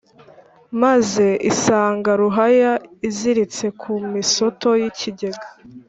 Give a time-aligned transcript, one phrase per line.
[0.81, 2.71] maze isanga ruhaya
[3.09, 5.47] iziritse ku misoto y'ikigega